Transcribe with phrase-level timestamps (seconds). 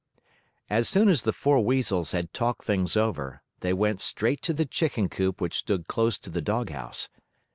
[0.67, 4.65] As soon as the four Weasels had talked things over, they went straight to the
[4.65, 7.07] chicken coop which stood close to the doghouse.